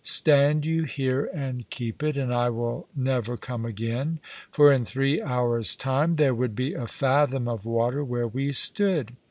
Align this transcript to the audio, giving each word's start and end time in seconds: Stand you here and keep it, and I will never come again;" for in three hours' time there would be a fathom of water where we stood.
Stand 0.03 0.65
you 0.65 0.85
here 0.85 1.29
and 1.31 1.69
keep 1.69 2.01
it, 2.01 2.17
and 2.17 2.33
I 2.33 2.49
will 2.49 2.87
never 2.95 3.37
come 3.37 3.67
again;" 3.67 4.19
for 4.51 4.71
in 4.73 4.83
three 4.83 5.21
hours' 5.21 5.75
time 5.75 6.15
there 6.15 6.33
would 6.33 6.55
be 6.55 6.73
a 6.73 6.87
fathom 6.87 7.47
of 7.47 7.67
water 7.67 8.03
where 8.03 8.27
we 8.27 8.51
stood. 8.51 9.11